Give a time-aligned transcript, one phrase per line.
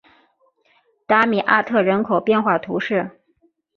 [1.05, 3.21] 达米阿特人口变化图示